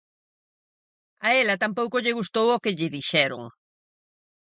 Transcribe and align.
A 1.25 1.29
ela 1.41 1.61
tampouco 1.63 2.01
lle 2.03 2.15
gustou 2.19 2.47
o 2.55 2.61
que 2.63 2.75
lle 2.77 2.93
dixeron. 2.95 3.43